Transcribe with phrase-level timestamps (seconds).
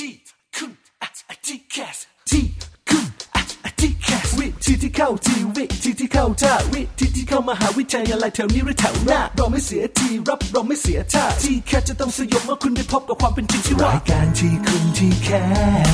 [0.00, 0.14] ที่
[0.56, 0.72] คุณ
[1.02, 1.96] อาที่แคส
[2.30, 2.44] ที่
[2.88, 15.28] คุณอาที่แคสวิธีที่เข้าทีวิธีที่เข้าท่าวิธีที่เข้ามหาวิทยาลัยแถวนี้หรือแถวหน้าเราไม่เสียทีรับเราไม่เสียท่าที่แคสจะต้องสยบเมื่อคุณได้พบกับความเป็นจริงที่ว่ารายการที่คุณที่แค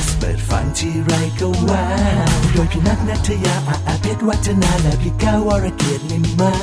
[0.03, 1.85] สเปิดฝันที่ไรก็ว้า
[2.51, 6.53] โดยพี่นัทนัทยาอาอาเพชรวัฒนาและพี่ก้าวรเกียรตินิ่มมา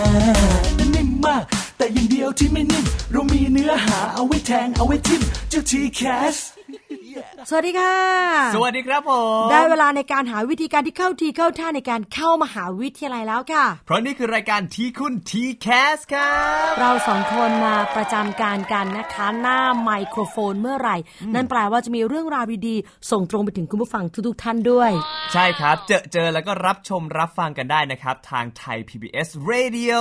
[0.58, 0.61] ก
[0.95, 1.45] นิ่มมาก
[1.76, 6.02] แต่อย่างเดียวที่ไม่นิ่มเรามีเนื้อหาเอาไว้แทงเอาไว้ทิมเจ้าทีแค
[6.34, 6.36] ส
[7.50, 7.95] สวัสดีค่ะ
[8.54, 9.12] สวัสดีครับผ
[9.44, 16.34] ม ได้เวลาในการหาวิธีการที่เข้าทีเข้าท่าในการเข้ามหาวิทยาลัยแล้วค่ะ เพราะนี่คือรายการทีคุณทีแคสครั
[16.68, 20.96] บเราสองคนมาประจำการกันนะคะ หน้าไมโครโฟนเมื่อไหร่
[21.34, 24.90] นั่นแปลว่าจะมีเรื่องราวดีๆส่งตรงไปถึงคุณผู้ฟังทุกๆท่านด้วย
[25.32, 29.95] ใช่ครับ เจอเจอแล้วก็รับชมรับฟังกันได้นะครับ ทางไทย PBS Radio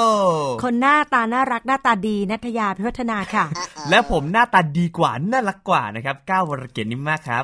[0.63, 3.45] คนหน้าตาน่ารักหน้าตาดีนัทยาพิพัฒนาค่ะ
[3.89, 7.43] และผมหน้าตาดีกว่าน่ารักกว่านะครับก้าววรเกียรตินิ่มมากครับ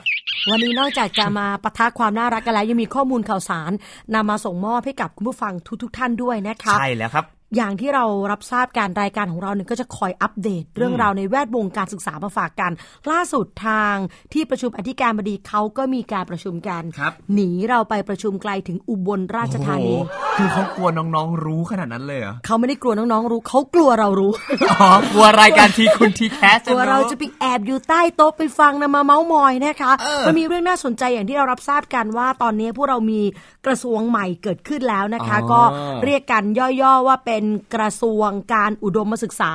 [0.50, 3.72] วันนี้นอกจากจะมาปะทะความน่ารักกันแล้วยังมีข้อมูลข่าวสาร
[4.14, 12.72] นำมาส่งมอบให้กับคุณผู้ฟังทุกๆ ท่านด้วยนะคะใช่แล้วครับ อย่างที่เรารับทราบการรายการของเราเนี่ยก็จะคอยอัปเดต เรื่องราวในแวดวงการศึกษามาฝากกัน
[13.12, 13.96] ล่าสุดทาง
[14.34, 24.32] ที่ประชุมอธิการบดีเขาก็มีการประชุมกันครับหนีเราไปประชุมไกลถึงอุบลราชธานีโอ้โหคือเขากลัวน้องๆรู้ขนาดนั้นเลยเหรอเขาไม่ได้กลัวน้องๆรู้เขากลัวเรารู้
[24.72, 33.22] อ๋อกลัวรายการทีคุณทีแคสกลัวเราจะไปแอบอยู่ใต้โต๊ะไปฟังนะมาเมาส์มอยนะคะเออมันมีเรื่องน่าสนใจอย่างที่เรารับทราบกันว่า ตอนนี้พวกเรามี
[33.66, 35.62] กระทรวงใหม่เกิดขึ้นแล้วนะคะ ก็
[36.06, 36.44] เรียกกัน
[36.82, 37.39] ย่อๆว่าเป็น
[37.76, 39.52] กระทรวงการอุดมศึกษา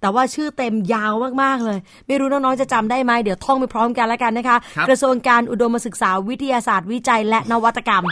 [0.00, 8.04] แต่ว่าชื่อเต็มยาวมาก ๆ เลย ไม่รู้น้อง ๆ จะจำได้ไหมเดี๋ยวท่องไปพร้อมกันแล้วกันนะคะครับกระทรวงการอุดมศึกษาวิทยาศาสตร์วิจัยและนวัตกรรม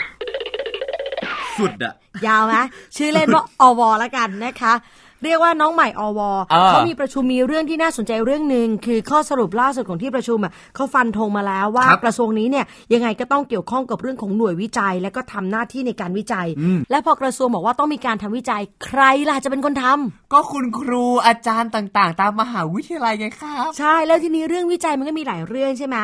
[1.58, 1.94] สุดอะ
[2.26, 2.54] ยาวไหม
[2.96, 4.72] ชื่อเล่นว่าอวแล้วกันนะคะ
[5.24, 6.20] เรียกว่าน้องใหม่อว
[6.52, 16.46] อ่าเขามีประชุมมีเรื่องที่น่าสนใจเรื่องหนึ่งคือข้อสรุปล่าสุดของที่ประชุมอะเขาฟันธงมาแล้วว่าครับกระทรวงนี้เนี่ยยังไงก็ต้องเกี่ยวข้องกับเรื่องของหน่วยวิจัย และก็ทำหน้าที่ในการวิจัย
[16.90, 25.96] และพอกระทรวงบอกว่าต้องมีการทำวิจัยใครล่ะจะเป็นคนทำก็คุณครูอาจารย์ต่างๆ ตามมหาวิทยาลัยไงครับใช่แล้วทีนี้เรื่องวิจัยมันก็มีหลายเรื่องใช่ไหม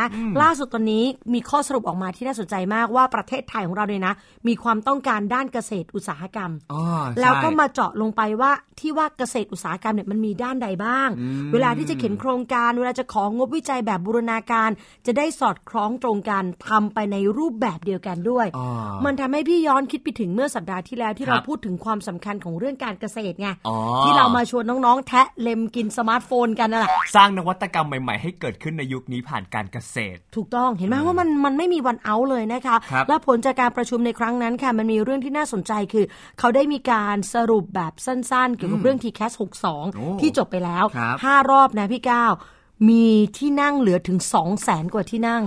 [0.43, 1.05] ล่าสุดตอนนี้
[1.35, 4.15] มีข้อสรุปออกมาที่น่าสนใจมากว่าประเทศไทยของเราเนี่ยนะ
[4.49, 11.09] มีความต้องการด้านเกษตรอุตสาหกรรมอ๋อใช่แล้วก็มาเจาะลงไปว่าที่ว่าเกษตรอุตสาหกรรมเนี่ยมันมีด้านใดบ้าง
[11.53, 14.71] เวลาที่จะเขียนโครงการ เวลาจะของบวิจัยแบบบูรณาการ
[15.07, 18.67] จะได้สอดคล้องตรงกันทำไปในรูปแบบเดียวกันด้วยอ๋อ
[19.05, 36.05] มันทำให้พี่ย้อนคิดไปถึงเมื่อสัปดาห์ที่แล้วที่ครัเราบพูดถึงความสำคัญของเรื่องการเกษตรไงอ๋อที่เรามาชวนน้องๆ แทะเล็มกินสมาร์ทโฟนกันนั่นแหละสร้างนวัตกรรมใหม่ๆ ให้เกิดขึ้นในยุคนี้ผ่านการเกษตร ถูกต้องเห็นไหมว่ามันมันไม่มีวันเอาเลยนะคะครับและผลจากการประชุมในครั้งนั้นค่ะมันมีเรื่องที่น่าสนใจคือ
[36.39, 39.47] เขาได้มีการสรุปแบบสั้นๆ เกี่ยวกับเรื่อง t c a s โอ้
[40.19, 42.33] 62 ที่จบไปแล้วครับ5รอบนะพี่ก้าว
[42.89, 43.05] มี
[43.37, 45.43] ที่นั่งเหลือถึง 2 0 0แสนกว่าที่นั่ง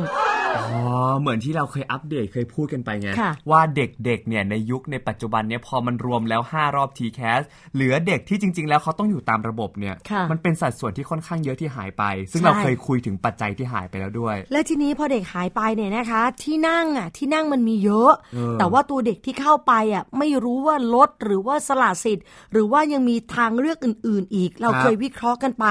[0.58, 0.82] อ๋อ
[1.20, 7.42] เหมือนที่เราเคยอัปเดตเคยพูดกันไปไง ค่ะว่าเด็กๆ เนี่ยในยุคในปัจจุบันเนี่ยพอมันรวมแล้ว 5 รอบ TCAS
[7.74, 25.66] เหลือเด็กที่จริง ๆ แล้วเขาต้องอยู่ตามระบบเนี่ย ค่ะมันเป็นสัดส่วนที่ค่อนข้างเยอะที่หายไป ซึ่งใช่ เราเคยคุยถึงปัจจัยที่หายไปแล้วด้วย และทีนี้พอเด็กหายไปเนี่ยนะคะ ที่นั่งอะที่นั่งมันมีเยอะ เออ แต่ว่าตัวเด็กที่เข้าไปอะไม่รู้ว่าลดหรือว่าสละสิทธิ์ หรือว่ายังมีทางเลือกอื่น ๆ อีก เราเคยวิเคราะห์กันไป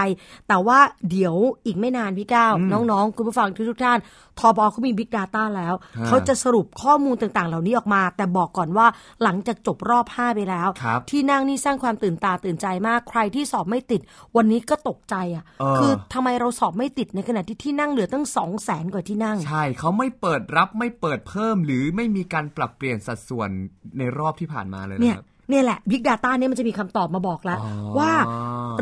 [0.49, 0.79] แต่ว่า
[1.11, 3.99] เดี๋ยวอีกไม่นานพี่ก้าวน้องๆ คุณผู้ฟังทุกๆท่าน
[4.41, 8.87] ทบเขามี Big Data แล้วฮะเขาจะสรุปข้อมูลต่างๆ เหล่านี้ออกมา แต่บอกก่อนว่า
[9.23, 14.01] หลังจากจบรอบ 5 ไปแล้วครับที่นั่งนี่สร้างความตื่นตาตื่นใจมากใครที่สอบไม่ติด
[14.37, 23.51] วันนี้ก็ตกใจอะเออคือทำไมเราสอบไม่ติดในขณะที่ที่นั่งเหลือตั้งสองแสนกว่าที่นั่ง ใช่เขาไม่เปิดรับไม่เปิดเพิ่ม หรือไม่มีการปรับเปลี่ยนสัดส่วน
[23.99, 28.13] ในรอบที่ผ่านมาเลยเนี่ยนะครับ เนี่ยแหละ Big Data เนี่ยมันจะมีคำตอบมาบอกแล้วอ๋อว่า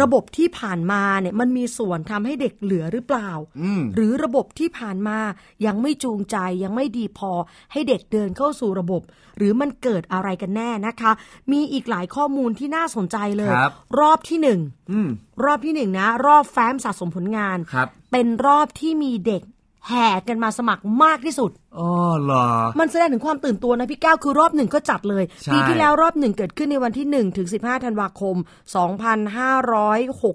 [0.03, 5.19] ระบบที่ผ่านมาเนี่ยมันมีส่วนทำให้เด็กเหลือหรือเปล่าอืมหรือระบบที่ผ่านมา
[5.67, 7.33] ยังไม่จูงใจยังไม่ดีพอ
[7.73, 9.03] ให้เด็กเดินเข้าสู่ระบบ
[9.37, 11.13] หรือมันเกิดอะไรกันแน่นะคะ
[11.53, 13.71] มีอีกหลายข้อมูลที่น่าสนใจเลยครับ
[14.01, 14.61] รอบที่หนึ่ง
[14.91, 15.09] อืม
[15.45, 19.43] รอบที่หนึ่งนะ รอบแฟ้มสะสมผลงานครับเป็นรอบที่มีเด็ก
[19.89, 21.89] แห่กันมาสมัครมากที่สุด อ๋อ
[22.23, 22.47] เหรอ
[22.81, 28.37] มันแสดงถึงความตื่นตัวนะพี่ก้าวคือรอบหนึ่งก็จัดเลยใช่ปีที่แล้วรอบหนึ่งเกิดขึ้นในวันที่1ถึง15ธันวาคม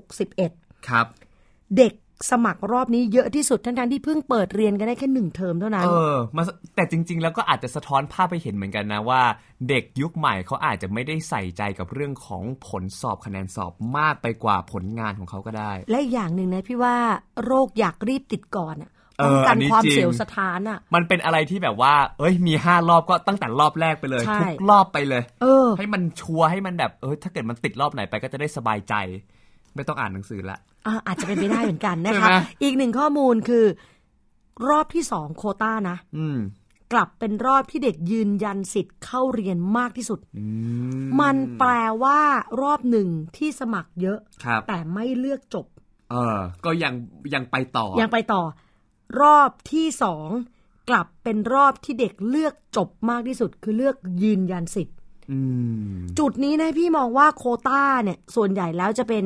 [0.04, 1.06] 2561 ครับ
[1.78, 1.94] เด็ก
[2.32, 6.44] สมัครรอบนี้เยอะที่สุดทั้งๆที่เพิ่งเปิดเรียนกันได้แค่หนึ่งเทอมเท่านั้น เออมา
[6.76, 9.22] แต่จริง ๆ แล้วก็อาจจะสะท้อนภาพไปเห็นเหมือนกันนะว่า
[9.70, 16.96] เด็กยุคใหม่เขาอาจจะไม่ได้ใส่ใจกับเรื่องของผลสอบคะแนนสอบมากไปกว่าผลงานของเขาก็ได้ และอีกอย่างหนึ่งนะพี่ว่า
[17.44, 28.94] โรคอยากรีบติดก่อนอะ เอป้อองกัอันนนี้ความจริงเสียวสถานอะ มันเป็นอะไรที่แบบว่า เอ้ยมีห้ารอบก็ตั้งแต่รอบแรกไปเลยใช่ทุกรอบไปเลย เออ ให้มันชัวร์ให้มันแบบเออถ้าเกิดมันติดรอบไหนไปก็จะได้สบายใจ
[29.76, 32.34] ไม่ต้องอ่านหนังสือละอ่าอาจจะเป็นไปได้เหมือนกันนะใช่คะไหม
[32.64, 33.66] อีกหนึ่งข้อมูลคือ
[34.70, 36.40] รอบที่สองโควต้านะอืม
[36.94, 40.46] กลับเป็นรอบที่เด็กยืนยันสิทธิ์เข้าเรียนมากที่สุดอื
[41.06, 41.72] มมันแปล
[42.04, 42.20] ว่า
[42.62, 43.08] รอบหนึ่ง
[43.38, 45.66] ที่สมัครเยอะครับแต่ไม่เลือกจบ
[46.12, 46.94] เออ ก็ยัง
[47.34, 48.42] ยังไปต่อ ยังไปต่อ
[49.22, 50.28] รอบที่สอง
[50.90, 54.96] กลับเป็นรอบที่เด็กเลือกจบมากที่สุด คือเลือกยืนยันสิทธิ์
[55.32, 55.40] อื
[55.92, 59.26] มจุดนี้นะพี่มองว่าโควต้าเนี่ย ส่วนใหญ่แล้วจะเป็น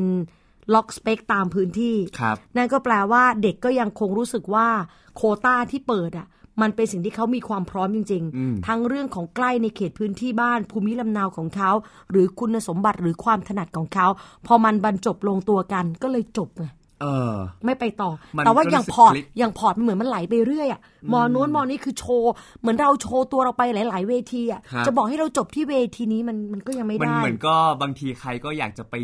[0.74, 4.68] lock spec ตามพื้นที่ครับนั่นก็แปลว่าเด็กก็ยังคงรู้สึกว่า
[5.16, 6.28] โควต้าที่เปิดอะ
[6.62, 11.72] มันเป็นสิ่งที่เขามีความพร้อมจริงอืมๆทั้งเรื่องของใกล้ในเขตพื้นที่บ้าน ภูมิลำเนาของเขา
[12.12, 14.08] หรือคุณสมบัติหรือความถนัดของเขา
[14.46, 16.66] พอมันบรรจบลงตัวกันก็เลยจบไง
[17.01, 17.34] เออ
[17.66, 20.81] ไม่ไปต่อมันแต่ว่าก็อย่างรู้สึก port คลิกอย่าง port มันเหมือนมันไหลไปเรื่อยอะ
[21.13, 28.96] มอนู้นมอนี้คือโชว์ เหมือนเราโชว์ตัวเราไปหลาย ๆ เวทีอะครับจะบอกให้เราจบที่เวทีนี้มันมันก็ยังไม่มันได้เหมือนก็บางทีใครก็อยากจะไป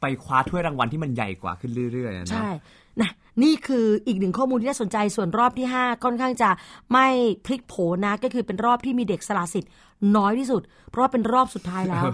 [0.00, 2.50] ไปคว้าถ้วยรางวัลที่มันใหญ่กว่าขึ้นเรื่อยๆอะนะใช่
[3.00, 3.10] นะ
[3.42, 6.50] นี่คืออีกหนึ่งข้อมูลที่น่าสนใจส่วนรอบที่ 5 ค่อนข้างจะ
[6.92, 7.06] ไม่
[7.46, 7.74] พลิกโผ
[8.06, 9.70] นะก็คือเป็นรอบที่มีเด็กสละสิทธิ์
[10.16, 12.04] น้อยที่สุด เพราะว่าเป็นรอบสุดท้ายแล้ว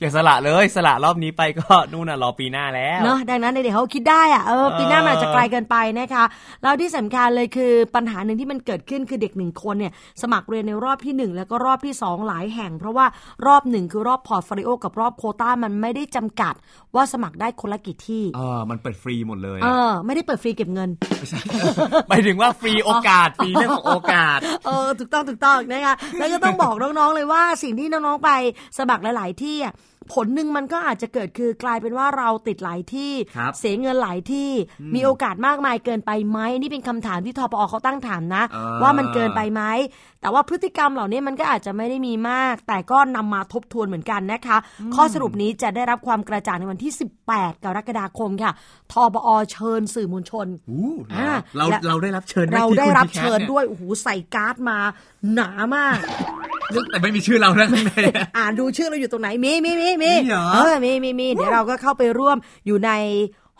[0.00, 6.24] อย่าสละเลยสละรอบนี้ไปก็นู่นน่ะรอปีหน้าแล้วเนาะดังนั้นเด็กๆเขาคิดได้อะเออปีหน้ามันอาจจะไกลเกินไปนะคะ
[6.62, 9.92] แล้วที่สำคัญเลยคือปัญหาหนึ่งที่มันเกิดขึ้นคือเด็กหนึ่งคนเนี่ย
[10.22, 13.06] สมัครเรียนในรอบที่หนึ่งแล้วก็รอบที่สองหลายแห่ง เพราะว่า
[13.46, 16.54] รอบหนึ่งคือรอบ portfolio กับรอบโควต้ามันไม่ได้จำกัด
[16.94, 20.90] ว่าสมัครได้คนละกี่ที่เออมันเปิดฟรีหมดเลยเออะอไม่ได้เปิดฟรีเก็บเงิน
[22.08, 28.30] หมายถึงว่าฟรีโอกาสฟรีเรื่องของโอกาสเออถูกต้องถูกต้องนะคะแล้วก็ต้องบอกน้องๆเลยว่าสิ่งที่น้องๆไป
[28.78, 29.74] สมัครหลาย ๆ ที่อะ
[30.14, 34.50] ผลหนึ่งมันก็อาจจะเกิดคือกลายเป็นว่าเราติดหลายที่ครับเสียเงินหลายที่
[34.94, 39.62] มีโอกาสมากมายเกินไปไหมนี่เป็นคำถามที่ทปอเขาตั้งถามนะเออว่ามันเกินไปไหม
[40.20, 44.56] แต่ว่าพฤติกรรมเหล่านี้มันก็อาจจะไม่ได้มีมาก แต่ก็นำมาทบทวนเหมือนกันนะคะ
[44.94, 46.92] ข้อสรุปนี้จะได้รับความกระจ่างในวันที่
[47.28, 48.52] 18 กรกฎาคมค่ะ
[48.92, 54.78] ทปอเชิญสื่อมวลชนอู้อ่าเราและเราได้รับเชิญหมเราที่ได้คุณรับพี่แคทเชิญนี่ด้วยโอ้โหใส่การ์ดมา
[55.34, 55.98] หนามาก
[56.90, 62.36] แต่ไม่มีชื่อเรานะข้างในอะอ่านดูชื่อเราอยู่ตรงไหนมีมีมีมีมีเหรอเออมีมีมีเดี๋ยวเราก็เข้าไปร่วม
[62.66, 62.90] อยู่ใน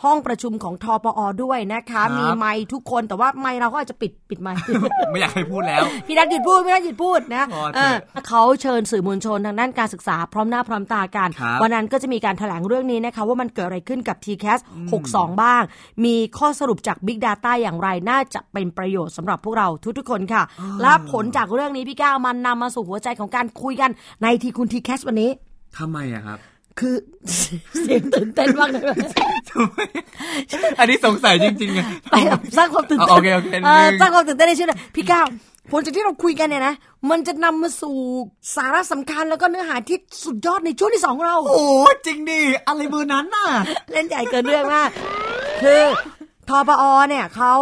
[0.04, 4.58] ห้องประชุมของทปอด้วยนะคะ มีไมค์ทุกคนแต่ว่าไมค์เราก็อาจจะปิดปิดไมค์
[5.10, 14.58] ไม่อยากให้พูดแล้ว พี่นัทหยุดพูดพี่นัทหยุดพูดนะพอเถเออะอเขาเชิญสื่อมวลชนทางด้านการศึกษาพร้อมหน้าพร้อมตากันครับวันนั้นก็จะมีการแถลงเรื่องนี้นะคะ ว่ามันเกิดอะไรขึ้นกับ t c a s
[15.00, 15.62] 62 บ้าง
[16.04, 19.68] มีข้อสรุปจาก Big Data อย่างไรน่าจะเป็นประโยชน์สำหรับพวกเรา
[19.98, 20.42] ทุกๆคนค่ะ
[20.82, 23.90] และผลจากเรื่องนี้พี่ก้าวมันนำมาสู่หัวใจของการคุยกัน
[24.22, 25.30] ในทีคุณ t c a s วันนี้
[25.78, 26.38] ทำไมอะครับ
[26.78, 26.94] คือ
[27.80, 28.82] เสียงตื่นเต้นมากเลย
[29.50, 29.78] ทำไม
[30.78, 35.26] อันนี้สงสัยจริงๆอะไปแบบสร้างความตื่นเต้นโอเคโอเคเออหนึ่งสร้างความตื่นเต้นในชีวิตหน่อยพี่ก้าว
[35.70, 36.74] ผลจากที่เราคุยกันเนี่ยนะ
[37.10, 37.96] มันจะนำมาสู่
[38.56, 41.64] สาระสำคัญแล้วก็เนื้อหาที่สุดยอดในช่วงที่สองของเรา โอ้
[42.06, 43.46] จริงดิ อะไรเบอร์นั้นน่ะ
[43.92, 44.90] เล่นใหญ่เกินเรื่องมาก
[45.62, 45.82] คือ
[46.48, 47.54] ทปอเนี่ยเขา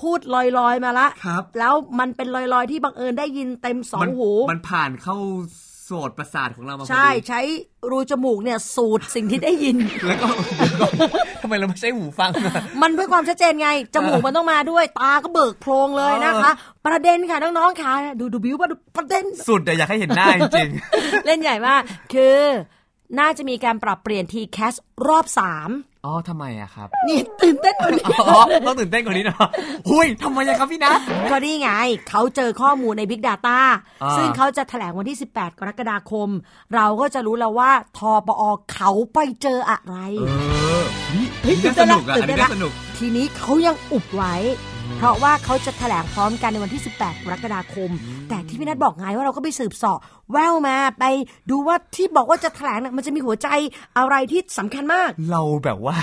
[0.00, 5.16] พูดลอยๆมาละครับ แล้วมันเป็นลอยๆที่บังเอิญได้ยินเต็มสองมันหู มันผ่านเข้า
[5.84, 7.40] โสดประสาทของเรามาพอดีใช่ใช้
[7.90, 9.76] รูจมูกเนี่ยสูดสิ่งที่ได้ยิน
[10.06, 10.92] แล้วก็เดี๋ยวก่อน
[11.42, 16.50] ทำไมเราไม่ใช้หูฟังอะมันเพื่อความชัดเจนไง จมูกมันต้องมาด้วยตาก็เบิกโพรงเลยนะคะ
[16.86, 20.70] ประเด็นค่ะน้องๆค่ะ ดูดูบิวว่าดูประเด็น สุดแต่อยากให้เห็นหน้าจริง
[21.26, 21.82] เล่นใหญ่มาก
[22.14, 22.38] คือ
[23.18, 24.74] น่าจะมีการปรับเปลี่ยนทีแคส
[25.08, 29.48] รอบสามๆ อ๋อทำไมอะครับ นี่ตื่นเต้นกว่านี้อ๋อต้องตื่นเต้นกว่านี้เนาะ
[29.88, 30.98] หุยทำไมอะครับพี่นัท
[31.30, 31.70] ก็นี่ไง
[32.08, 33.58] เขาเจอข้อมูลใน Big Data
[34.02, 36.28] อ่าซึ่งเขาจะแถลงวันที่ 18 กรกฎาคม
[36.74, 38.42] เราก็จะรู้แล้วว่าทปอ
[38.72, 40.32] เขาไปเจออะไร เอ
[40.82, 40.84] อ
[41.14, 44.34] นี่เฮ้ยน่าสนุกอะตื่อันนเต้นี้นละน่าสนุก ทีนี้เขายังอุบไว้
[44.96, 47.90] เพราะว่าเขาจะแถลงพร้อมกันในวันที่ 18 กรกฎาคม
[48.28, 49.98] แต่ที่พี่นัทบอกไงว่าเราก็ไปสืบเสอบ
[50.32, 51.04] แววมาไป
[51.50, 53.48] ดูว่าที่บอกว่าจะแถลงน่ะมันจะมีหัวใจ
[53.98, 55.96] อะไรที่สำคัญมาก เราแบบว่า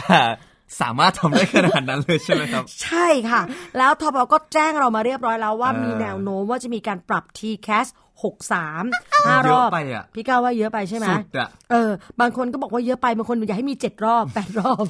[0.82, 3.42] สามารถทำได้ขนาดนั้นเลยใช่ไหมครับ ใช่ค่ะ
[3.78, 7.88] แล้วทบก็แจ้งเรามาเรียบร้อยแล้วว่าเออมีแนวโน้มว่าจะมีการปรับ TCAS
[8.22, 14.86] 63ห้ารอบเยอะไปอะพี่ก้าวว่าเยอะไปใช่ไหมสุดอะเออบางคนก็บอกว่าเยอะไปบางคนอยากให้มีเจ็ดรอบแปดรอบ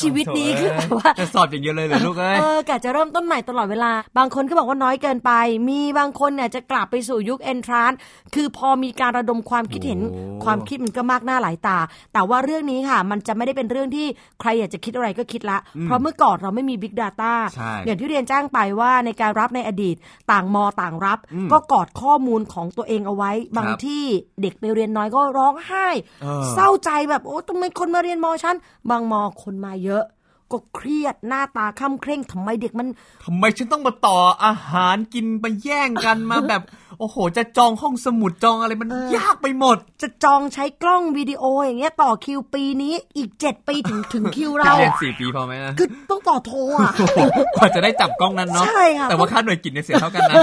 [0.00, 5.32] ชีวิตนี้คือแบบว่าจะสอบอย่างเดียวเลยเหรอลูกเอ้ยเออกะจะเริ่มต้นใหม่ตลอดเวลา บางคนก็บอกว่าน้อยเกินไป
[5.68, 7.92] มีบางคนเนี่ยจะกลับไปสู่ยุคเอนทราน
[8.34, 11.78] คือพอมีการระดมความคิดเห็นโอ้ความคิดมันก็มากหน้าหลายตา
[12.12, 14.06] แต่ว่าเรื่องนี้ค่ะ มันจะไม่ได้เป็นเรื่องที่
[14.40, 19.96] ใครอยากจะคิดอะไรก็คิดละ เพราะเมื่อก่อนเราไม่มี Big Data ใช่อย่างที่เรียนแจ้งไปว่าในการรับในอดีต
[20.32, 21.18] ต่างมอต่างรับ
[21.52, 24.04] ก็กอดข้อมูลของตัวเองเอาไว้ บางที่
[24.42, 25.86] เด็กไปเรียนน้อยก็ร้องไห้
[26.22, 28.56] เออเศร้าใจแบบโอ้ทำไมคนมาเรียนมอฉัน
[28.90, 30.04] บางมอคนมาเยอะ
[30.52, 32.88] ก็เครียดหน้าตาค่ำเคร่งทำไมเด็กมัน
[33.24, 36.62] ทำไมฉันต้องมาต่ออาหารกินมาแย่งกันมาแบบ
[37.00, 47.18] โอ้โห จะจองห้องสมุดจองอะไรมันยากไปหมด จะจองใช้กล้องวิดีโออย่างเงี้ยต่อคิวปีนี้อีกเจ็ดปีถึงถึงคิวเราเรียนสี่ปีพอไหมนะคือต้องต่อโทรอะโอ้โห
[47.56, 50.36] กว่าจะได้จับกล้องนั้นเนาะใช่ค่ะแต่ว่าค่าหน่วยกิจเนี่ยเสียเท่ากันนะ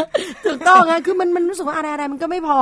[0.45, 2.57] ถูกต้องนะคือมันมันรู้สึกว่าอะไรอะไรมันก็ไม่พอ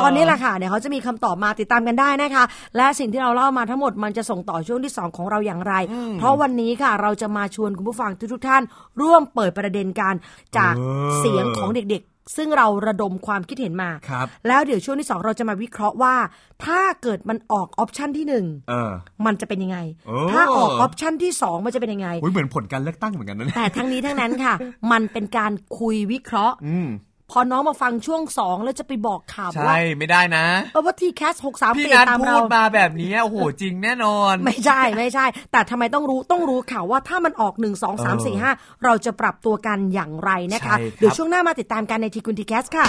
[0.00, 2.44] ตอนนี้แหละค่ะเดี๋ยวเขาจะมีคำตอบมาติดตามกันได้นะคะ
[2.76, 5.74] และสิ่งที่เราเล่ามาทั้งหมดมันจะส่งต่อช่วงที่ 2 ของเราอย่างไร
[6.18, 8.62] เพราะวันนี้ค่ะเราจะมาชวนคุณผู้ฟังทุกๆท่าน
[9.00, 10.14] ร่วมเปิดประเด็นการ
[10.56, 16.14] จากเออเสียงของเด็กๆ ซึ่งเราระดมความคิดเห็นมาครับแล้วเดี๋ยวช่วงที่ 2 เราจะมาวิเคราะห์ว่า
[16.64, 18.90] ถ้าเกิดมันออกออปชันที่หนึ่งเออ
[19.26, 24.54] มันจะเป็นยังไง โอ้ ถ้าออกออปชันที่สองมันจะเป็นยังไง อุ๊ยเหมือนผลการเลือกตั้งเหมือนกันนะเนี่ยแต่ทั้งนี้ทั้งนั้นค่ะ
[24.92, 26.88] มันเป็นการคุยวิเคราะห์ อืม
[27.30, 42.86] พอน้องมาฟังช่วงสองแล้วจะไปบอกข่าวใช่ว่าไม่ได้นะเออว่าที่แคสหกสามพี่เปลี่ยนันทตามพูเราดมาแบบนี้โอ้โหจริงแน่นอน ไม่ใช่ไม่ใช่ แต่ทำไมต้องรู้ต้องรู้ข่าวว่าถ้ามันออก1 2 3 4 5เราจะปรับตัวกันอย่างไรนะคะใช่ครับเดี๋ยวช่วงหน้ามาติดตามกันในทีคุณทีแคสค่ะ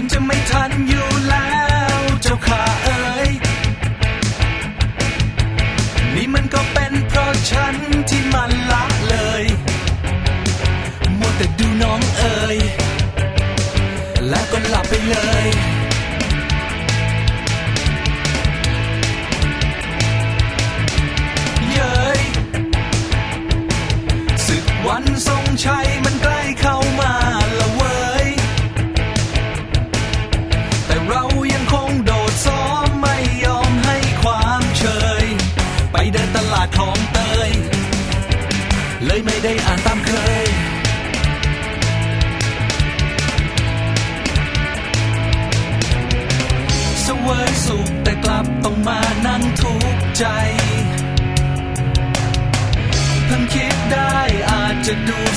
[0.00, 1.50] มันจะไม่ทันอยู่แล้
[1.96, 3.28] วเจ้าข้าเอ๋ย
[6.14, 7.74] นี่มันก็เป็นเพราะฉัน
[8.08, 9.44] ที่มันละเลย
[11.18, 12.58] มัวแต่ดูน้องเอ๋ย
[14.28, 15.46] แล้วก็หลับไปเลย
[21.72, 22.20] เย้ย
[24.46, 25.87] ศึกวันทรงชัย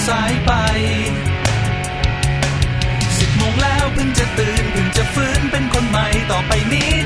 [0.07, 0.51] สายไป
[3.19, 7.00] สิบโมงแล้วเพิ่งจะตื่นเพิ่งจะฟื้นเป็นคนใหม่ต่อไปนี้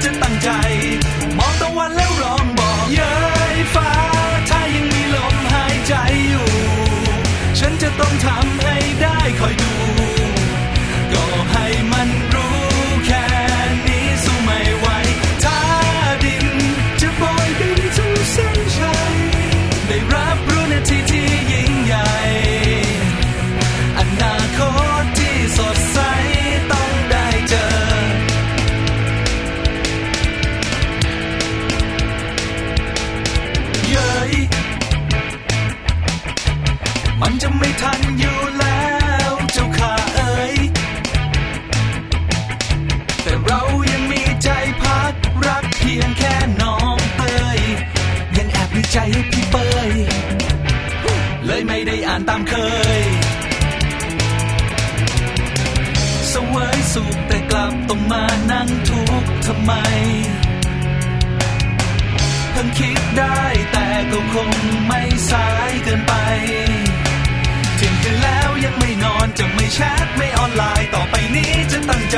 [69.40, 72.18] จะไม่แชทไม่ออนไลน์ต่อไปนี้จะตั้งใจ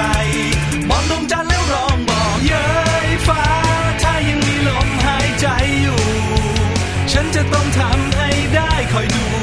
[0.89, 2.67] มองดวงจันทร์แล้วร้องบอกเย้
[3.07, 3.43] ยฟ้า
[4.01, 5.47] ถ้ายังมีลมหายใจ
[5.81, 6.01] อยู่
[7.11, 9.36] ฉันจะต้องทำให้ได้คอยดู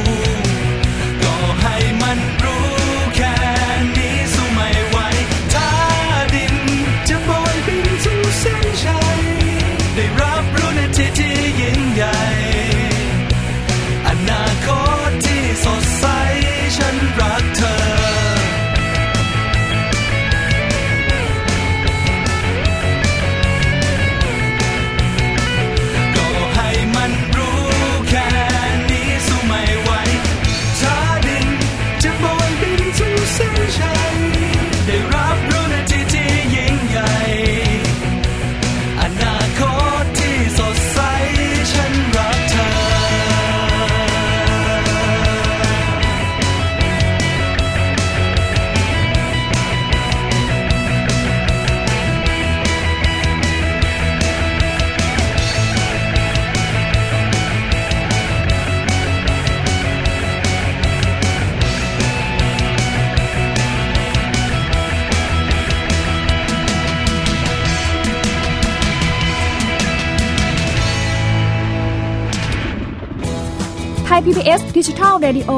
[74.24, 75.52] Thai PBS Digital Radio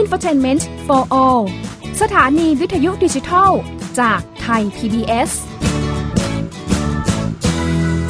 [0.00, 1.42] Infotainment for All
[2.02, 3.50] สถานีวิทยุดิจิทัล
[4.00, 5.30] จาก Thai PBS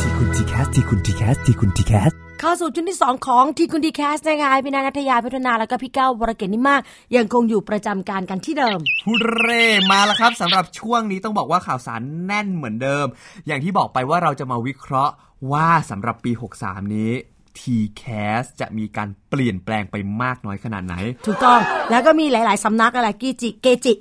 [0.00, 6.80] ทีคุณ TCAS ทีคุณ TCAS ทีคุณ TCASเข้าสู่ช่วงที่ 2 ของทีคุณ TCAS นะคะพี่นานัทยาพัฒนาแล้วก็พี่เก้าวรเกตนิมาก
[7.16, 13.06] ยังคงอยู่ประจำการกันที่เดิม hooray มาแล้วครับสำหรับช่วงนี้ต้องบอกว่าข่าวสารแน่นเหมือนเดิม
[13.46, 15.14] อย่างที่บอกไปว่าเราจะมาวิเคราะห์
[15.52, 17.12] ว่าสำหรับปี 63 นี้
[17.58, 20.94] TCAS จะมีการเปลี่ยนแปลงไปมากน้อยขนาดไหน
[21.26, 21.60] ถูกต้อง
[21.90, 23.92] แล้วก็มีหลาย ๆ สำนักอะไรกีจิเกจิ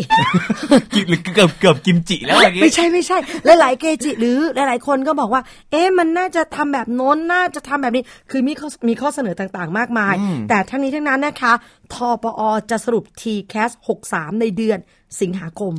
[0.94, 3.18] กิหรือเกือบเกือบกิมจิแล้วอย่างงี้ไม่ใช่ไม่ใช่
[3.60, 10.14] หลาย ๆ เกจิหรือหลาย ๆ คนก็บอกว่า เอ๊ะมันน่าจะทำแบบโน้นน่าจะทำแบบนี้ คือมีข้อมีข้อเสนอต่าง ๆ มากมาย
[10.50, 11.54] แต่ทั้งนี้ทั้งนั้นนะคะ
[11.94, 13.72] ทปอจะสรุป TCAS
[14.08, 14.80] 63 ในเดือน
[15.22, 15.74] สิงหาคม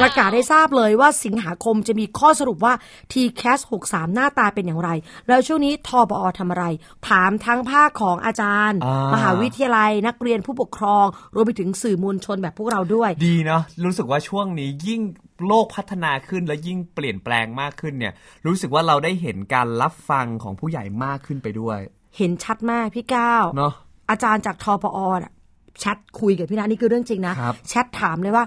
[0.00, 2.74] ประกาศให้ทราบเลยว่าสิงหาคมจะมีข้อสรุปว่า
[3.12, 4.90] TCAS 63 หน้าตาเป็นอย่างไร
[5.28, 6.64] แล้วช่วงนี้ทปอทำอะไร
[7.08, 15.00] ถามทั้งภาคของอาจารย์อ่ามมหาวิทยาลัยนักเรียนผู้ปกครอง รวมไปถึงสื่อมวลชนแบบพวกเราด้วย ดีเนาะรู้สึกว่าช่วงนี้ยิ่ง
[15.46, 18.12] โลกพัฒนาขึ้นและยิ่งเปลี่ยนแปลงมากขึ้นเนี่ย
[18.46, 21.78] รู้สึกว่าเราได้เห็นการรับฟังของผู้ใหญ่มากขึ้นไปด้วย
[22.16, 23.72] เห็นชัดมากพี่ก้าวเนาะ
[24.10, 25.32] อาจารย์จากทปอน่ะ
[25.80, 28.44] แชทคุยกับพี่นัทนี่คือเรื่องจริงนะครับแชทถามเลยว่า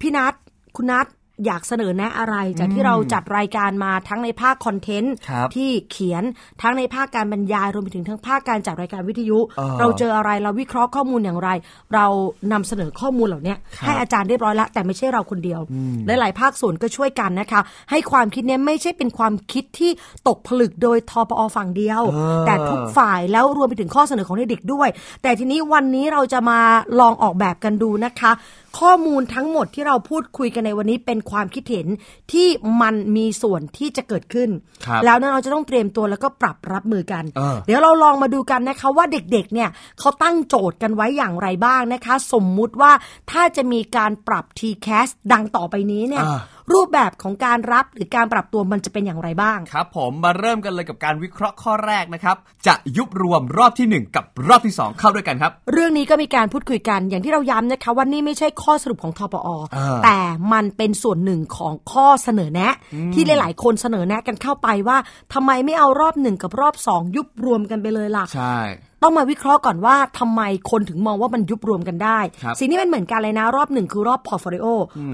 [0.00, 0.34] พี่นัท
[0.76, 1.06] คุณนัท
[1.44, 6.22] อยากเสนอแนะอะไรจากที่เราจัดรายการมาทั้งในภาคคอนเทนต์ครับที่เขียน
[6.62, 11.48] ทั้งในภาคการบรรยายรวมไปถึงทั้งภาคการจัดรายการวิทยุเออเราเจออะไรเราวิเคราะห์ข้อมูลอย่างไร
[11.94, 12.06] เรา
[12.52, 15.60] นำเสนอข้อมูลเหล่านี้ครับให้อาจารย์เรียบร้อยแล้วแต่ไม่ใช่เราคนเดียว
[16.06, 19.90] หลายๆภาคส่วนก็ช่วยกันนะคะ ให้ความคิดเนี้ยไม่ใช่เป็นความคิดที่
[20.28, 22.02] ตกผลึกโดยทปอฝั่งเดียว
[22.46, 24.88] แต่ทุกฝ่ายแล้วรวมไปถึงข้อเสนอของเด็กๆด้วย
[25.22, 26.60] แต่ทีนี้วันนี้เราจะมา
[27.00, 28.32] ลองออกแบบกันดูนะคะ
[28.78, 31.86] ข้อมูลทั้งหมดที่เราพูดคุยกันในวันนี้เป็นความคิดเห็น
[32.32, 32.48] ที่
[32.80, 34.50] มันมีส่วนที่จะเกิดขึ้น
[34.86, 39.68] ครับแล้วนั้นเราจะต้องเตรียมตัวแล้วก็ปรับรับมือกันเออเดี๋ยวเราลองมาดูกันนะคะว่าเด็กๆเนี่ย
[39.98, 42.92] เขาตั้งโจทย์กันไว้อย่างไรบ้างนะคะ สมมุติว่า
[43.30, 46.40] ถ้าจะมีการปรับ TCAS ดังต่อไปนี้เนี่ยอ่า
[46.72, 60.18] รูปแบบของการรับหรือการปรับตัวมันจะเป็นอย่างไรบ้าง ครับ ผมมาเริ่มกันเลยกับการวิเคราะห์ข้อแรกนะครับ จะยุบรวมรอบทีหนึ่1 กับรอบที่ 2 เข้าด้วยกันครับ เรื่องนี้ก็มีการพูดคุยกันอย่างที่เราย้ำนะคะว่านี่ไม่ใช่ข้อสรุปของทปอเออแต่
[60.52, 62.74] มันเป็นส่วนหนึ่งของข้อเสนอแนะ
[63.14, 64.98] ที่หลาย ๆ คนเสนอแนะกันเข้าไปว่า
[65.34, 68.58] ทำไมไม่เอารอบหนึ่งกับรอบสองยุบรวมกันไปเลยล่ะใช่
[69.02, 74.66] ต้องมาวิเคราะห์ก่อนว่าทำไมคนถึงมองว่ามันยุบรวมกันได้ครับสิ่งที่มันเหมือนกันเลยนะ รอบหนึ่งคือรอบ portfolio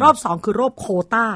[0.02, 1.26] รอบสองคือรอบโควตา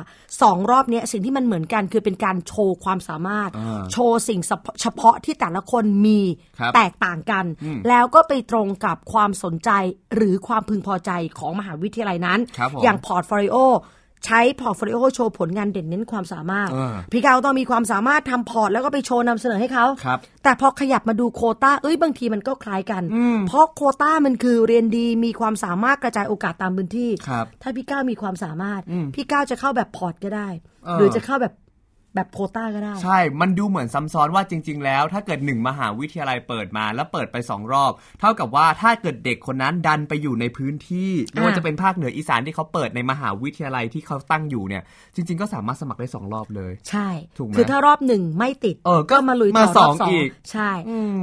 [0.42, 4.40] สองรอบเนี้ยสิ่งที่มันเหมือนกันคือเป็นการโชว์ความสามารถอ่าโชว์สิ่ง
[4.82, 6.20] เฉพาะที่แต่ละคนมี
[6.58, 7.44] ครับแตกต่างกัน
[7.88, 9.70] แล้วก็ไปตรงกับความสนใจ
[10.14, 13.56] หรือความพึงพอใจของมหาวิทยาลัยนั้นครับผมอย่างพอร์ตโฟลิโอ
[14.26, 23.02] ใช้พอร์ตโฟลิโอโชว์ผลงานเด่นเน้นความสามารถเออพี่กาวต้องมีความสามารถทำพอร์ตแล้วก็ไปโชว์นำเสนอให้เขาครับแต่พอขยับมาดูโควต้าเอ้ยบางทีมันก็คล้ายกัน
[23.48, 28.80] เพราะโควต้ามันคือเรียนดีมีความสามารถกระจายโอกาสตามพื้นที่ครับถ้าพี่ก้าวมีความสามารถ
[29.14, 30.48] พี่ก้าวจะเข้าแบบพอร์ตก็ได้
[30.84, 31.54] เออหรือจะเข้าแบบ
[32.16, 44.82] แบบโควต้าก็ได้ ใช่ มันดูเหมือนซ้ำซ้อนว่าจริง ๆ แล้ว ถ้าเกิดหนึ่งมหาวิทยาลัยเปิดมาแล้วเปิดไปสองรอบ เท่ากับว่าถ้าเกิดเด็กคนนั้นดันไปอยู่ในพื้นที่ไม่ว่าอ่าจะเป็นภาคเหนืออีสานที่เขาเปิดในมหาวิทยาลัยที่เขาตั้งอยู่เนี่ย
[45.14, 50.70] จริง ๆ ก็สามารถสมัครได้สองรอบเลย ใช่ถูกไหมคือถ้ารอบหนึ่งไม่ติด เออก็มาลุยต่มาอสรอองบสองอีกใช่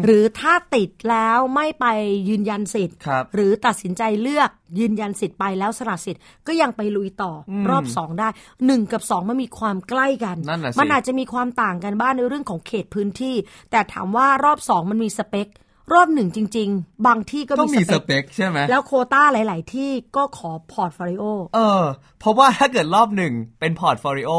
[0.03, 1.85] หรือถ้าติดแล้วไม่ไป
[2.29, 8.27] ยืนยันสิทธิ์ครับหรือตัดสินใจเลือกยืนยันสิทธิ์ไปแล้วสละสิทธิ์ก็ยังไปลุยต่ออรอบสองได้
[8.65, 13.35] หนึ่งกับสองมันมีความใกล้กันนั่นน่ะสิมันอาจจะมีความต่างกันบ้างในเรื่องของเขตพื้นที่
[13.71, 15.47] แต่ถามว่ารอบสองมันมีสเปค
[15.93, 21.23] รอบหนึ่งจริง ๆ บางที่ก็ต้องมีมีสเปคสเปเปคใช่ไหมแล้วโควต้าหลาย ๆ ที่ก็ขอพอร์ตโฟลิโอ
[21.55, 21.83] เออ
[22.19, 24.31] เพราะว่าถ้าเกิดรอบหนึ่งเป็นพอร์ตโฟลิโอ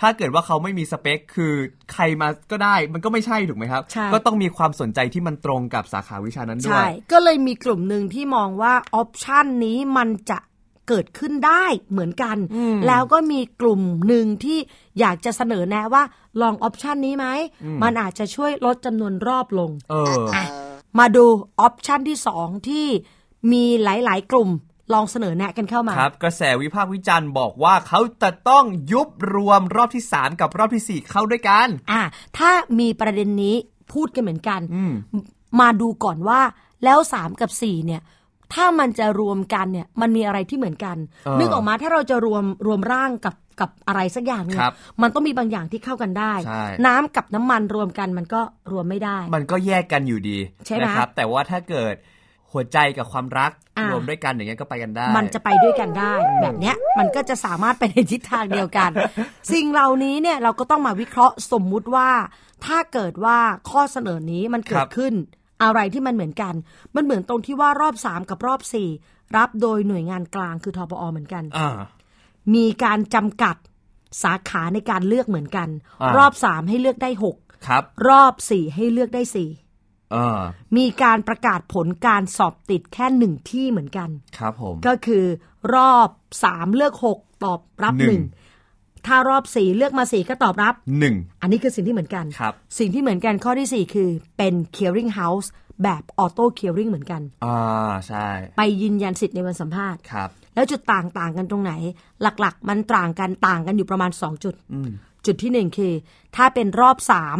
[0.00, 1.52] ถ้าเกิดว่าเขาไม่มีสเปค คือ
[1.92, 10.38] ใครมาก็ได้มันก็ไม่ใช่ถูกไหมครับใช่ก็ต้องมีความสนใจที่มันตรงกับสาขาวิชานั้นด้วใช่ก็เลยมีกลุ่มหนึ่งที่มองว่าออปชันนี้มันจะ
[10.88, 12.36] เกิดขึ้นได้เหมือนกัน
[12.86, 14.58] แล้วก็มีกลุ่มหนึ่งที่
[15.00, 16.02] อยากจะเสนอแนะว่า
[16.40, 17.26] ลองออปชันนี้ไหม
[17.82, 20.14] มันอาจจะช่วยลดจำนวนรอบลงเออ
[20.98, 21.24] มาดู
[21.60, 22.86] ออปชันที่สองที่
[23.52, 24.50] มีหลาย ๆ กลุ่ม
[24.92, 32.02] ลองเสนอแนะกันเข้ามา ครับ กระแสวิพากษ์วิจารณ์บอกว่าเขาจะต้องยุบรวมรอบที่ 3 กับรอบทีสี่4 เข้าด้วยกัน อะ
[32.38, 33.56] ถ้ามีประเด็นนี้
[33.92, 34.92] พูดกันเหมือนกันอืม
[35.60, 36.40] มาดูก่อนว่า
[36.84, 38.02] แล้ว 3 กับ 4 เนี่ย
[38.54, 48.40] ถ้ามันจะรวมกันเนี่ยมันมีอะไรที่เหมือนกันเออนึกออกมาถ้าเราจะรวมรวมร่างกับกับอะไรสักอย่างเนี่ครัยบมันต้องมีบางอย่างที่เข้ากันได้ใช่น้ำกับน้ำมันรวมกันมันก็
[48.72, 51.94] รวมไม่ได้ มันก็แยกกันอยู่ดีใช่ไหมนะครับ แต่ว่าถ้าเกิด
[52.52, 56.12] หัวใจกับความรักอ่ารรวมด้วยกันอย่างเงี้ยก็ไปกันได้ มันจะไปด้วยกันได้
[56.42, 58.90] แบบเนี้ยมันก็จะสามารถไปในทิศทางเดียวกัน
[59.52, 62.10] สิ่งเหล่านี้เนี่ยเราก็ต้องมาวิเคราะห์สมมุติว่า
[62.66, 63.38] ถ้าเกิดว่า
[63.70, 65.14] ข้อเสนอนี้มันเกิครัดบขึ้น
[65.62, 66.54] อะไรที่มันเหมือนกัน
[66.94, 68.60] มันเหมือนตรงที่ว่ารอบ 3 กับรอบ
[68.98, 71.68] 4 รับโดยหน่วยงานกลางคือทปอเหมือนกันอ่า
[72.54, 73.56] มีการจำกัด
[74.22, 75.68] สาขาในการเลือกเหมือนกัน
[76.02, 77.36] อ่ารรอบสามให้เลือกได้หก
[77.66, 79.50] ครับ รอบสี่ให้เลือกได้สี่
[80.12, 80.40] เออ
[80.76, 85.24] มีการประกาศผลการสอบติดแค่หนึ่งที่เหมือนกัน ครับผม ก็คือ
[85.74, 86.08] รอบ
[86.44, 88.24] สามเลือกหกตอบรับหนึ่งหนึ่ง
[89.06, 95.48] ถ้ารอบสี่เลือกมาสี่ก็ตอบรับหนึ่งอันนี้คือสิ่งที่เหมือนกัน ครับ สิ่งที่เหมือนกันข้อที่สี่คือเป็น clearing house
[95.82, 97.58] แบบออโต้ clearing เหมือนกัน อ่า
[98.08, 101.72] ใช่ไปยืนยันสิทธิ์ในวันสัมภาษณ์ ครับ แล้วจุดต่างต่างกันตรงไหน
[102.22, 104.54] หลักๆ มันต่างกันต่างกันอยู่ประมาณ 2 จุด
[105.26, 105.92] จุดที่หนึ่งคือ
[106.36, 107.38] ถ้าเป็นรอบสาม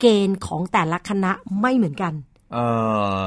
[0.00, 2.14] เกณฑ์ของแต่ละคณะไม่เหมือนกัน
[2.52, 2.58] เอ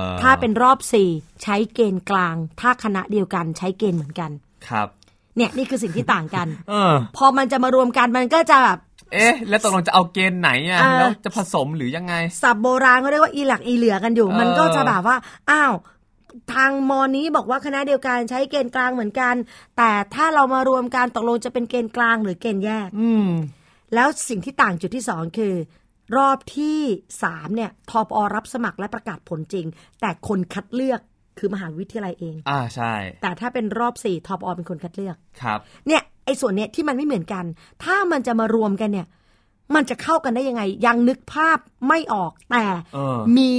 [0.08, 1.10] อถ้าเป็นรอบสี่
[1.44, 4.32] ใช้เกณฑ์กลาง ถ้าคณะเดียวกันใช้เกณฑ์เหมือนกัน
[4.70, 4.88] ครับ
[5.38, 8.78] เนี่ยนี่คือสิ่งที่ต่างกันเออพอมันจะมารวมกันมันก็จะแบบ
[9.14, 15.18] เอ๊ะ แล้วตกลงจะเอาเกณฑ์ไหนอะเออแล้วจะผสมหรือยังไงสับโบราณเขาเรียกว่าอีหลักอีเหลือกันอยู่เออมันก็จะแบบว่า
[15.50, 15.74] อ้าว
[16.54, 19.36] ทางมอนี้บอกว่าคณะเดียวกันใช้เกณฑ์กลางเหมือนกัน
[19.78, 23.30] แต่ถ้าเรามารวมกันตกลงจะเป็นเกณฑ์กลางหรือเกณฑ์แยก อืม
[23.96, 25.54] แล้วสิ่งที่ต่างจุดที่สองคือ
[26.18, 26.80] รอบที่
[27.24, 29.66] สามเนี่ยทอปอรับสมัครและประกาศผลจริง
[30.02, 31.02] แต่คนคัดเลือก
[31.40, 37.46] คือมหาวิทยาลัยเอง อ่าใช่ แต่ถ้าเป็นรอบสี่ทอปอเป็นคนคัดเลือก ครับ เนี่ยไอ้ส่วนเนี้ยที่มันไม่เหมือนกัน
[37.84, 39.08] ถ้ามันจะมารวมกันเนี่ย
[39.76, 42.64] มันจะเข้ากันได้ยังไง ยังนึกภาพไม่ออก แต่
[42.94, 43.54] เออมี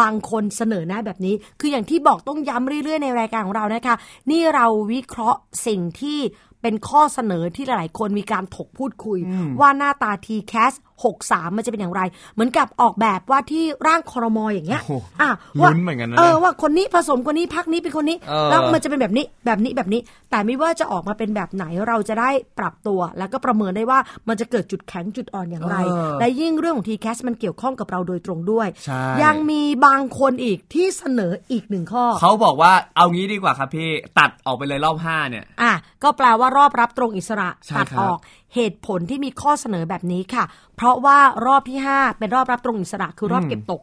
[0.00, 3.96] บางคนเสนอหน้าแบบนี้ คืออย่างที่บอกต้องย้ำเรื่อยๆในรายการของเรานะคะ
[4.30, 6.18] นี่เราวิเคราะห์สิ่งที่
[6.62, 9.18] เป็นข้อเสนอที่หลายๆ คนมีการถกพูดคุย
[9.60, 10.72] ว่าหน้าตา t c a s
[11.08, 12.02] 63 มันจะเป็นอย่างไร
[12.34, 38.18] เหมือนกับออกแบบว่าที่ร่างคอรมออย่างเงี้ยโอ้โหอะลุ้ว่านเหมือนกันนะเออว่าคนนี้ผสมคนนี้พักนี้เป็นคนนี้เออแล้วมันจะเป็นแบบนี้แบบนี้แบบนี้ แต่ไม่ว่าจะออกมาเป็นแบบไหนเราจะได้ปรับตัว แล้วก็ประเมินได้ว่ามันจะเกิดจุดแข็งจุดอ่อนอย่างไรเออและยิ่งเรื่องของ t c a s มันเกี่ยวข้องกับเราโดยตรงด้วยใช่ยังมีบางคนอีกที่เสนออีกหนึ่งข้อ เขาบอกว่าเอางี้ดีกว่าครับพี่ตัดออกไปเลยรอบห้าเนี่ยอะก็แปลว่ารอบรับตรงอิสระใช่ตัดครับออก
[38.54, 40.44] เหตุผลที่มีข้อเสนอแบบนี้ค่ะ
[40.76, 43.82] เพราะว่ารอบที่ 5 เป็นรอบรับตรงอิสระคือรอบเก็บตก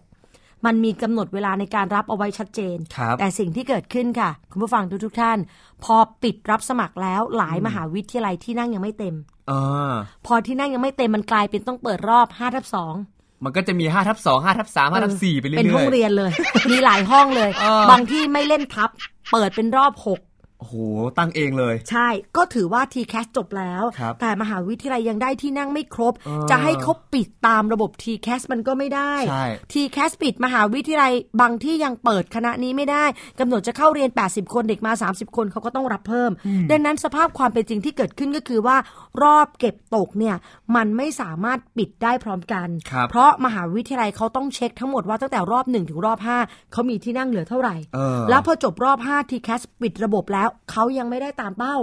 [0.65, 5.37] มันมีกำหนดเวลาในการรับเอาไว้ชัดเจนครับแต่สิ่งที่เกิดขึ้นค่ะ คุณผู้ฟังทุกทุกๆท่าน
[5.83, 9.15] พอปิดรับสมัครแล้วหลายมหาวิทยาลัยที่นั่งยังไม่เต็ม
[9.47, 9.53] เอ
[9.91, 9.93] อ
[10.25, 12.65] พอที่นั่งยังไม่เต็มมันกลายเป็นต้องเปิดรอบ5ทับ
[13.05, 16.31] 2มันก็จะมีห้าทับสองห้าทับสามห้าทับสี่ไปเรื่อยๆเป็นห้องเรียนเลย
[16.71, 18.89] มีหลายห้องเลยเออบางที่ไม่เล่นทับ
[19.31, 20.19] เปิดเป็นรอบหก
[20.59, 20.75] โอ้โห
[21.17, 30.05] ตั้งเองเลย ใช่ก็ถือว่า t c a s จบแล้วครับแต่มหาวิทยาลัยยังได้ที่นั่งไม่ครบเออจะให้เขาปิดตามระบบ t c a s มันก็ไม่ได้ใช่ t c a
[30.09, 33.05] s ปิดมหาวิทยาลัยบางที่ยังเปิดคณะนี้ไม่ได้
[33.39, 36.31] กำหนดจะเข้าเรียน 80 คนเด็กมา 30 คนเขาก็ต้องรับเพิ่ม
[36.71, 38.77] ดังนั้นสภาพความเป็นจริงที่เกิดขึ้นก็คือว่า
[39.23, 40.35] รอบเก็บตกเนี่ย
[40.75, 51.75] มันไม่สามารถปิดได้พร้อมกันครับเพราะมหาวิทยาลัยเขาต้องเช็คทั้งหมดว่าตั้งแต่รอบ1ถึงรอบ5เขามีที่นั่งเหลือเท่าไหร่เออแล้วพอจบรอบ5 t c a s ปิดระบบแล้วเขายังไม่ได้ตามเป้า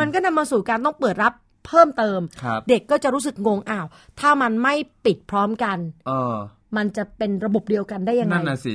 [0.00, 1.32] มันก็นำมาสู่การต้องเปิดรับ
[1.66, 3.86] เพิ่มเติมครับเด็กก็จะรู้สึกงงอ้าว
[4.20, 6.34] ถ้ามันไม่ปิดพร้อมกัน เออ
[6.76, 8.74] มันจะเป็นระบบเดียวกันได้ยังไง นั่นน่ะสิ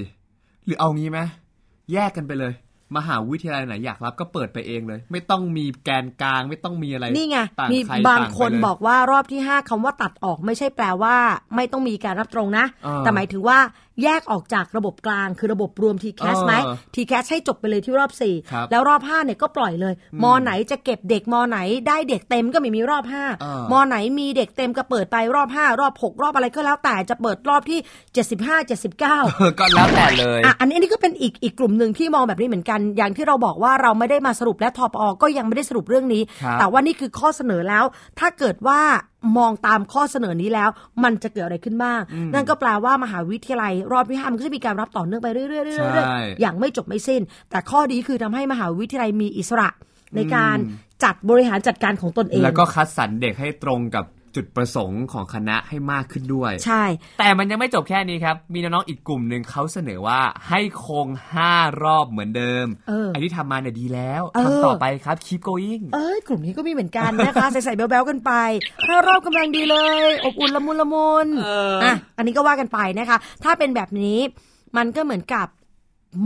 [0.66, 1.20] หรือเอางี้ไหม
[1.94, 2.54] แยกกันไปเลย
[2.98, 11.16] มหาวิทยาลัยไหนอยากรับก็เปิดไปเองเลย ไม่ต้องมีแกนกลางไม่ต้องมีอะไร นี่ไงต่างมีใครบางต่ไปคนเลยบอกว่ารอบที่ 5คำว่าตัดออกไม่ใช่แปลว่า
[11.56, 13.58] ไม่ต้องมีการรับตรงนะเออแต่หมายถึงว่า
[14.04, 16.54] แยกออกจากระบบกลางคือระบบรวม t c a s เออไหม
[16.96, 18.12] t c a s ให้จบไปเลยที่รอบ
[18.52, 27.80] ครับ4 แล้วรอบ5เนี่ยก็ปล่อยเลย มอไหนจะเก็บเด็กมอไหนได้เด็กเต็มก็ไม่มีรอบเออ5มอไหนมีเด็กเต็มก็เปิดไปรอบ 5 รอบ 6 รอบอะไรก็แล้วแต่จะเปิดรอบที่
[28.26, 37.86] 75 79เออก็แล้วแต่เลยอะอันนี้อันนี้ก็เป็นอีกอีกกลุ่มหนึ่งที่มองแบบนี้เหมือนกัน อย่างที่เราบอกว่าเราไม่ได้มาสรุปและทอปอก็ยังไม่ได้สรุปเรื่องนี้ครับแต่ว่านี่คือข้อเสนอแล้ว
[38.20, 38.82] ถ้าเกิดว่า
[39.38, 40.70] มองตามข้อเสนอนี้แล้ว
[41.04, 42.00] มันจะเกิดอะไรขึ้นบ้าง
[42.34, 49.70] นั่นก็แปลว่ามหาวิทยาลัย รอบที่ห้ามันก็จะมีการรับต่อเนื่องไปเรื่อยๆเรื่อยๆเรื่อยใช่ๆอย่างไม่จบไม่สิ้น แต่ข้อดีคือทำให้มหาวิทยาลัยมีอิสระ
[50.16, 50.58] ในการ
[51.04, 56.84] จัดบริหารจัดการของตนเอง แล้วก็คัดสรรเด็กให้ตรงกับ จุดประสงค์ของคณะให้มากขึ้นด้วย ใช่
[57.20, 60.20] แต่มันยังไม่จบแค่นี้ครับ มีน้องๆอีกกลุ่มหนึ่งเขาเสนอว่า
[60.50, 61.08] ให้คง
[61.46, 68.32] 5 รอบเหมือนเดิมเออไอ้ที่ทำมาเนี่ยดีแล้วเออทำต่อไปครับ keep going เอ้ยกลุ่มนี้ก็มีเหมือนกันนะคะใส่ๆแบ๊วๆกันไป
[68.88, 74.18] ถ้ารอบกำลังดีเลย อบอุ่นละมุนละมุนเอออ่อะอันนี้ก็ว่ากันไปนะคะ ถ้าเป็นแบบนี้
[74.78, 75.48] มันก็เหมือนกับ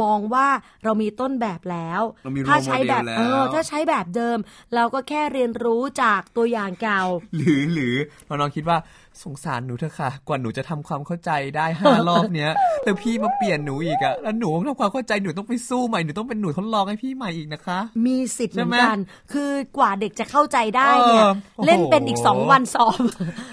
[0.02, 0.48] มองว่า
[0.84, 4.38] เรามีต้นแบบแล้วเรามีถ้า role ใช้แบบ model แล้วเออถ้าใช้แบบเดิม
[4.76, 7.02] เราก็แค่เรียนรู้จากตัวอย่างเก่า
[7.36, 7.96] หรือหรือ
[8.28, 8.78] น้องๆคิดว่า
[9.24, 12.52] สงสารหนูเถอะค่ะ กว่าหนูจะทำความเข้าใจได้ห้ารอบเนี้ย
[12.84, 19.00] แต่พี่มาเปลี่ยนหนูอีกอะแล้วหนูทำความเข้าใจหนูต้องไปสู้ใหม่หนูต้องเป็นหนูทดลองให้พี่ใหม่อีกนะคะ มีสิทธิ์เหมือนใช่ไหมกัน
[19.34, 23.00] คือกว่าเด็กจะเข้าใจได้เนี่ยเออโอ้โหเล่นเป็นอีกสองวันสอบ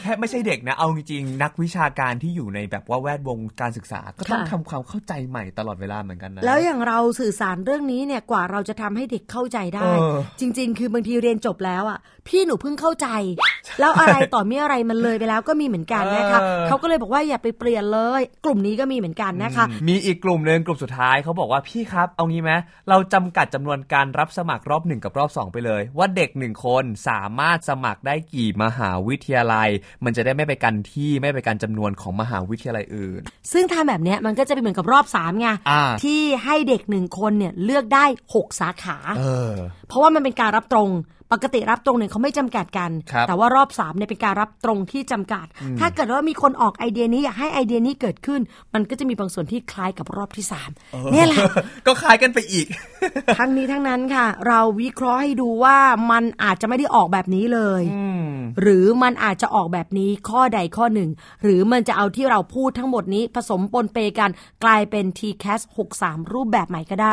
[0.03, 13.09] แค่ไม่ใช่เด็กนะเอาจริงๆนักวิชาการที่อยู่ในแบบว่าแวดวงการศึกษา ก็ต้องค่ะทำความเข้าใจใหม่ตลอดเวลาเหมือนกันกันนะแล้วอย่างเราสื่อสารเรื่องนี้เนี่ยกว่าเราจะทำให้เด็กเข้าใจได้เออจริง ๆ คือบางทีเรียนจบแล้วอะพี่หนูเพิ่งเข้าใจ
[13.81, 22.53] แล้วอะไรต่อมีอะไรมันเลยไปแล้วก็มีเหมือนกันนะคะเออเขาก็เลยบอกว่าอย่าไปเปลี่ยนเลย กลุ่มนี้ก็มีเหมือนกันนะคะ มีอีกกลุ่มหนึ่งกลุ่มสุดท้ายเขาบอกว่าพี่ครับเอางี้ไหม
[22.89, 29.69] เราจำกัดจำนวนการรับสมัครรอบหนึ่งกับรอบสองไปเลย ว่าเด็กหนึ่งคนสามารถสมัครได้กี่มหาวิทยาลัย
[30.05, 33.21] มันจะได้ไม่ไปกันที่ไม่ไปกันจำนวนของมหาวิทยาลัยอื่น
[33.53, 38.05] ซึ่งทำแบบเนี้ยมันก็จะเป็นเหมือนกับรอบสามไงอ่าที่ให้เด็กหนึ่งคนเนี่ยเลือกได้
[38.35, 39.53] 6 สาขาเออ
[39.89, 40.91] เพราะว่ามันเป็นการรับตรง
[41.33, 45.47] ปกติรับตรงเนี่ยเขาไม่จำกัดกันครับแต่ว่ารอบ3เนี่ยเป็นการรับตรงที่จำกัด
[45.79, 48.41] ถ้าเกิดว่ามีคนออกไอเดียนี้อยากให้ไอเดียนี้เกิดขึ้น
[48.75, 50.45] มันก็จะมีบางส่วนที่คล้ายกับรอบที่
[50.79, 51.39] 3เนี่ยแหละ
[51.87, 52.67] ก็คล้ายกันไปอีก
[53.39, 55.79] ทั้งนี้ทั้งนั้นค่ะ เราวิเคราะห์ให้ดูว่า
[56.11, 57.83] มันอาจจะไม่ได้ออกแบบนี้เลย
[58.61, 61.11] หรือมันอาจจะออกแบบนี้ข้อใดข้อหนึ่ง
[61.43, 64.31] หรือมันจะเอาที่เราพูดทั้งหมดนี้ผสมปนเปกัน
[64.65, 65.61] กลายเป็น TCAS
[65.97, 67.13] 63 รูปแบบใหม่ก็ได้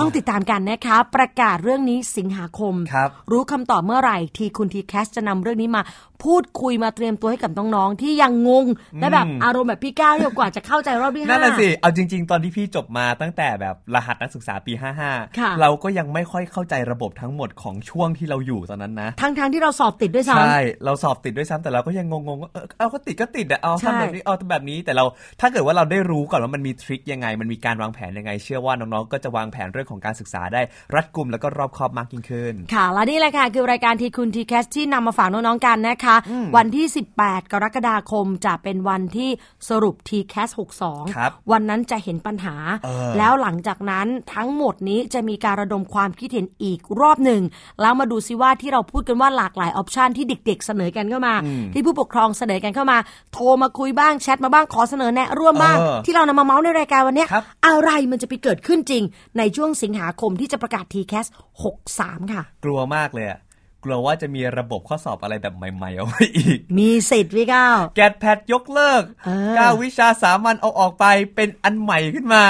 [0.00, 5.82] ต้องติดตามกันนะคะ ประกาศเรื่องนี้สิงหาคมครับรู้คำตอบเมื่อไหร่ ทีคุณทีแคสจะนำเรื่องนี้มา
[6.24, 8.66] พูดคุยมาเตรียมตัวให้กับน้องๆที่ยังงง
[9.00, 14.92] และแบบอารมณ์แบบพี่ก้าวที่กว่าจะเข้าใจรอบที่ห้านั่นแหละสิ เอาจริง ๆ ตอนที่พี่จบมาตั้งแต่แบบรหัสนักศึกษาปีค่ะ
[15.36, 25.04] 55 เราก็ยังไม่ค่อยเข้าใจระบบทั้งหมดของช่วงที่เราอยู่ตอนนั้นนะทั้งๆที่เราสอบติดด้วยซ้ำใช่เราสอบติดด้วยซ้ำแต่เราก็ยังงงๆว่าเออเอาก็ติดก็ติดอะเอาใช่ทำแบบนี้เอาทำแบบนี้แต่เรา
[25.40, 30.62] ถ้าเกิดว่าเราได้รู้ก่อนว่ามันมีทริคยังไง มันมีการวางแผนยังไง เชื่อว่าน้องๆก็จะวางแผนเรื่องของการศึกษาได้
[30.94, 36.16] รัดกุมแล้วก็รอบคอบมากยิ่งขึ้นค่ะและนี่แหละค่ะ คือรายการทีคุณ TCAS ที่นำมาฝากน้องๆกันนะคะ
[36.56, 36.86] วันที่
[37.18, 39.30] 18 กรกฎาคมจะเป็นวันที่
[39.68, 40.50] สรุป t c a s
[40.82, 47.42] 62ครับวันนั้นจะเห็นปัญหาเออแล้วหลังจากนั้นทั้งหมดนี้จะมีการระดมความคิดเห็นอีกรอบหนึ่ง
[47.80, 51.34] แล้วมาดูซิว่าที่เราพูดกันว่าหลากหลาย option ที่เด็ก ๆ เสนอกันเข้ามา
[51.72, 52.98] ที่ผู้ปกครองเสนอกันเข้ามา
[53.32, 59.02] โทรมาคุยบ้างแชทมาบ้างขอเสนอแนะร่วมบ้างเออที่เรานำมาเมาส์ในรายการวันเนี้ยครับอะไรมันจะไปเกิดขึ้นจริง
[59.38, 61.26] ในช่วงสิงหาคมที่จะประกาศ t c a s
[61.74, 63.40] 63 ค่ะ กลัวมากเลยอะ
[63.84, 72.44] กลัวว่าจะมีระบบข้อสอบอะไรแบบใหม่ๆเอาไว้อีก มีสิทธิ์พี่ก้าวแกดแพดยกเลิกเออเก้าวิชาสามัญเอาออกไปเป็นอันใหม่ขึ้นมา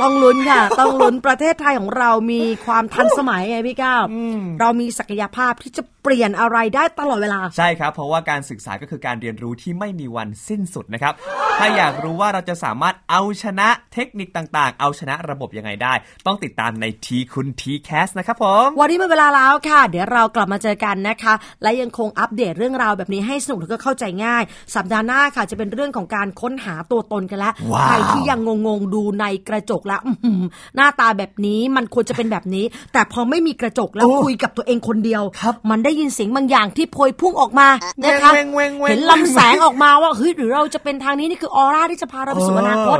[0.00, 4.02] ต้องลุ้นค่ะ ต้องลุ้นประเทศไทยของเรามีความทันสมัยไงพี่ก้าว
[4.60, 11.12] เรามีศักยภาพที่จะ เปลี่ยนอะไรได้ตลอดเวลา ใช่ครับ เพราะว่าการศึกษาก็คือการเรียนรู้ที่ไม่มีวันสิ้นสุดนะครับ
[11.58, 15.94] ถ้าอยากรู้ว่าเราจะสามารถเอาชนะเทคนิคต่างๆ เอาชนะระบบยังไงได้
[16.26, 24.42] ต้องติดตามในทีคุณทีแคสนะครับผมวันนี้หมดเวลาแล้วค่ะ เดี๋ยวเรากลับมาเจอกันนะคะ และยังคงอัปเดตเรื่องราวแบบนี้ให้สนุกแล้วก็เข้าใจง่าย
[24.74, 30.42] สัปดาห์หน้าค่ะจะเป็นเรื่องของการค้นหาตัวตนกันแล้วว้าวใครที่ยังงงๆดูในกระจกแล้วอื้อหือ
[30.76, 35.22] หน้าตาแบบนี้มันควรจะเป็นแบบนี้ แต่พอไม่มีกระจกแล้วคุยกับตัวเองคนเดียว
[35.70, 37.68] มันได้ยินเสียงบางอย่างที่โพยพุ่งออกมา
[38.04, 42.98] นะคะเว้งเว้งเว้งเห็นลำแสงออกมาว่าเฮ้ยหรือเราจะเป็นทางนี้นี่คือออร่าที่จะพาเราไปสู่อนาคต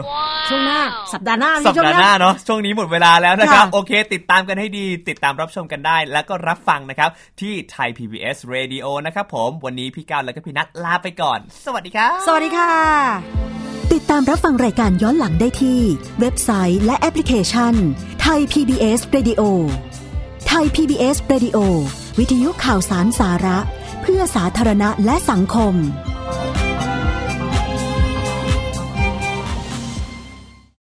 [0.48, 0.81] ช่วงหน้า
[1.12, 12.72] สัปดาห์หน้ามีสัปช่วงดาห์หหน้าน้าเนาะช่วงนี้หมดเวลาแล้วนะครับค่ะโอเค ติดตามกันให้ดี ติดตามรับชมกันได้ แล้วก็รับฟังนะครับ ที่ไทย PBS Radio นะครับผมวันนี้พี่ก้าวและก็พี่นัทลาไปก่อน สวัสดีครับสวัสดีค่ะ
[13.92, 15.81] ติดตามรับฟังรายการย้อนหลังได้ที่
[16.20, 17.74] เว็บไซต์และแอปพลิเคชัน
[18.20, 19.42] ไทย PBS Radio
[20.02, 21.59] ไทย PBS Radio
[22.19, 23.59] วิทยุข่าวสารสาระ
[24.03, 25.75] เพื่อสาธารณะและสังคม